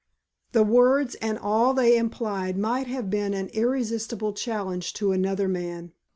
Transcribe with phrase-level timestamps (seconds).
[0.53, 5.91] The words and all they implied might have been an irresistible challenge to another man.